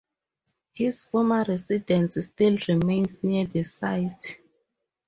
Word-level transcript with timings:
His 0.73 1.03
former 1.03 1.45
residence 1.47 2.15
still 2.25 2.57
remains 2.67 3.23
near 3.23 3.45
the 3.45 3.61
site. 3.61 4.41